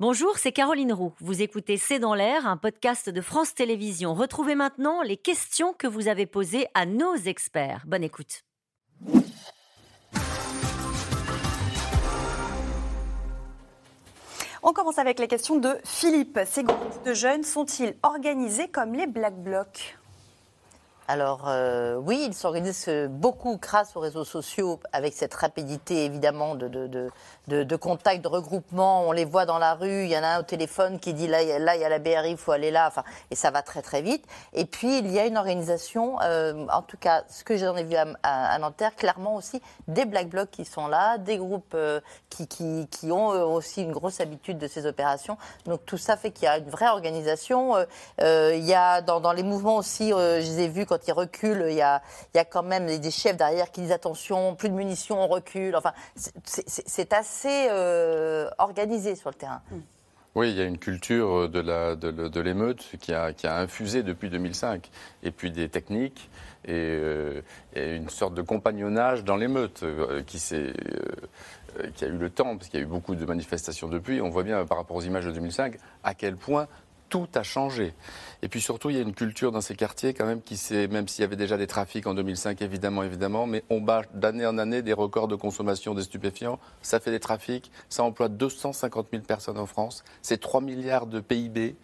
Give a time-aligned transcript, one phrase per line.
[0.00, 1.12] Bonjour, c'est Caroline Roux.
[1.20, 4.14] Vous écoutez C'est dans l'air, un podcast de France Télévisions.
[4.14, 7.84] Retrouvez maintenant les questions que vous avez posées à nos experts.
[7.86, 8.46] Bonne écoute.
[14.62, 16.40] On commence avec la question de Philippe.
[16.46, 19.99] Ces groupes de jeunes sont-ils organisés comme les Black Blocs?
[21.10, 26.68] Alors euh, oui, ils s'organisent beaucoup grâce aux réseaux sociaux avec cette rapidité évidemment de,
[26.68, 26.86] de,
[27.48, 29.08] de, de, contact, de regroupement.
[29.08, 31.26] On les voit dans la rue, il y en a un au téléphone qui dit
[31.26, 33.62] là, là il y a la BRI, il faut aller là, enfin, et ça va
[33.62, 34.24] très très vite.
[34.52, 37.82] Et puis il y a une organisation, euh, en tout cas ce que j'en ai
[37.82, 42.46] vu à, Nanterre, clairement aussi des Black Blocs qui sont là, des groupes euh, qui,
[42.46, 45.38] qui, qui, ont aussi une grosse habitude de ces opérations.
[45.66, 47.74] Donc tout ça fait qu'il y a une vraie organisation.
[48.20, 51.74] il y a dans les mouvements aussi, je les ai vus quand qui recule, il
[51.74, 52.02] y a,
[52.34, 55.26] il y a quand même des chefs derrière qui disent attention, plus de munitions, on
[55.26, 55.76] recule.
[55.76, 59.62] Enfin, c'est assez euh, organisé sur le terrain.
[59.70, 59.78] Mm.
[60.36, 64.04] Oui, il y a une culture de la de, l'émeute qui a, qui a infusé
[64.04, 64.88] depuis 2005,
[65.24, 66.30] et puis des techniques
[66.64, 67.42] et, euh,
[67.74, 70.72] une sorte de compagnonnage dans l'émeute euh, qui s'est
[71.96, 74.20] qui a eu le temps, parce qu'il y a eu beaucoup de manifestations depuis.
[74.20, 76.68] On voit bien par rapport aux images de 2005 à quel point
[77.10, 77.92] tout a changé.
[78.42, 80.88] Et puis surtout, il y a une culture dans ces quartiers quand même qui s'est,
[80.88, 84.46] même s'il y avait déjà des trafics en 2005, évidemment, évidemment, mais on bat d'année
[84.46, 86.58] en année des records de consommation des stupéfiants.
[86.80, 91.20] Ça fait des trafics, ça emploie 250 000 personnes en France, c'est 3 milliards de
[91.20, 91.76] PIB,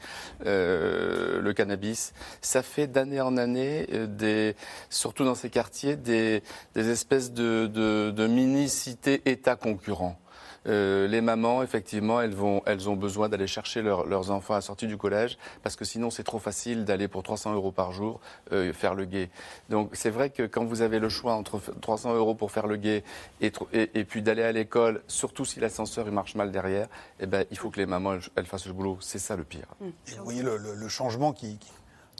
[0.47, 2.15] euh, le cannabis.
[2.41, 4.57] Ça fait d'année en année, euh, des,
[4.89, 6.43] surtout dans ces quartiers, des,
[6.75, 10.19] des espèces de, de, de mini-cités États concurrents.
[10.67, 14.63] Euh, les mamans, effectivement, elles, vont, elles ont besoin d'aller chercher leurs enfants à la
[14.63, 18.21] sortie du collège parce que sinon c'est trop facile d'aller pour 300 euros par jour
[18.53, 19.31] euh, faire le guet.
[19.69, 22.77] Donc c'est vrai que quand vous avez le choix entre 300 euros pour faire le
[22.77, 23.05] guet
[23.41, 26.89] et, et, puis d'aller à l'école, surtout si l'ascenseur marche mal derrière,
[27.21, 28.99] eh ben, il faut que les mamans elles, fassent le boulot.
[29.01, 29.67] C'est ça le pire.
[29.81, 29.87] Mmh.
[30.09, 31.59] Et vous voyez le, changement qui,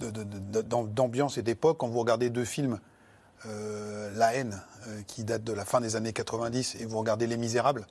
[0.01, 2.79] d'ambiance et d'époque quand vous regardez deux films.
[3.45, 4.61] Euh, la haine,
[5.07, 7.87] qui date de la fin des années 90, et vous regardez Les Misérables,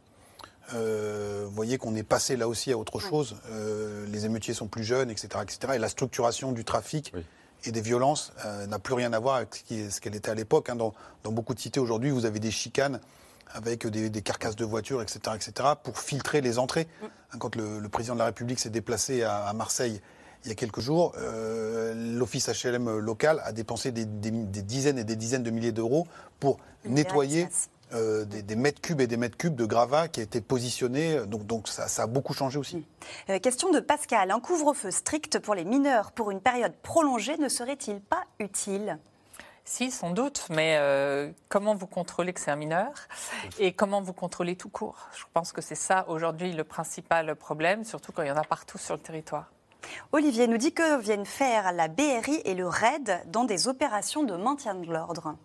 [0.74, 3.38] vous voyez qu'on est passé là aussi à autre chose.
[3.52, 5.74] Euh, les émeutiers sont plus jeunes, etc., etc.
[5.76, 7.14] Et la structuration du trafic
[7.64, 10.70] et des violences euh, n'a plus rien à voir avec ce qu'elle était à l'époque.
[10.70, 10.76] Hein.
[10.76, 10.94] Dans,
[11.32, 13.00] beaucoup de cités aujourd'hui, vous avez des chicanes
[13.54, 16.88] avec des, carcasses de voitures, etc., etc., pour filtrer les entrées.
[17.04, 20.02] Hein, quand le, président de la République s'est déplacé à, Marseille
[20.44, 21.16] il y a quelques jours,
[21.96, 26.06] l'office HLM local a dépensé des, dizaines et des dizaines de milliers d'euros
[26.40, 27.48] pour nettoyer
[27.94, 31.26] euh, des, mètres cubes et des mètres cubes de gravats qui étaient positionnés.
[31.28, 32.86] Donc, donc ça, a beaucoup changé aussi.
[33.30, 34.32] Euh, question de Pascal.
[34.32, 38.98] Un couvre-feu strict pour les mineurs pour une période prolongée ne serait-il pas utile?
[39.68, 42.92] Si, sans doute, mais euh, comment vous contrôlez que c'est un mineur
[43.58, 45.08] et comment vous contrôlez tout court?
[45.18, 48.44] Je pense que c'est ça aujourd'hui le principal problème, surtout quand il y en a
[48.44, 49.52] partout sur le territoire.
[50.12, 54.36] Olivier nous dit que viennent faire la BRI et le RAID dans des opérations de
[54.36, 55.36] maintien de l'ordre.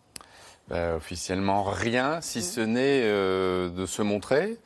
[0.71, 4.57] Bah, officiellement rien, si ce n'est euh, de se montrer,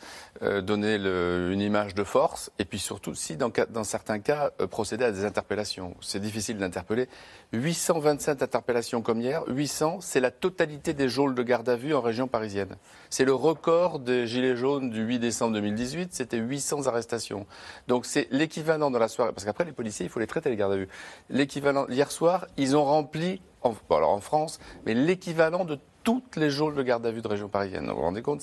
[0.42, 4.50] euh, donner le, une image de force, et puis surtout, si dans, dans certains cas,
[4.60, 5.94] euh, procéder à des interpellations.
[6.02, 7.08] C'est difficile d'interpeller.
[7.54, 12.02] 827 interpellations comme hier, 800, c'est la totalité des geôles de garde à vue en
[12.02, 12.76] région parisienne.
[13.08, 17.46] C'est le record des Gilets jaunes du 8 décembre 2018, c'était 800 arrestations.
[17.88, 20.56] Donc c'est l'équivalent dans la soirée, parce qu'après les policiers, il faut les traiter les
[20.56, 20.88] gardes à vue.
[21.30, 26.50] L'équivalent, hier soir, ils ont rempli, en, alors en France, mais l'équivalent de toutes les
[26.50, 27.88] geôles de garde à vue de région parisienne.
[27.88, 28.42] Vous vous rendez compte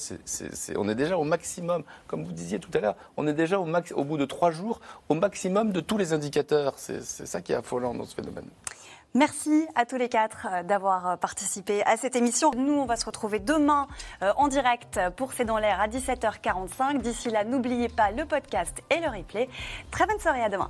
[0.76, 3.66] On est déjà au maximum, comme vous disiez tout à l'heure, on est déjà au,
[3.66, 6.74] max, au bout de trois jours au maximum de tous les indicateurs.
[6.78, 8.46] C'est ça qui est affolant dans ce phénomène.
[9.14, 12.52] Merci à tous les quatre euh, d'avoir euh, participé à cette émission.
[12.56, 13.88] Nous, on va se retrouver demain
[14.22, 17.02] euh, en direct pour C'est dans l'air à 17h45.
[17.02, 19.50] D'ici là, n'oubliez pas le podcast et le replay.
[19.92, 20.70] Très bonne soirée, à demain.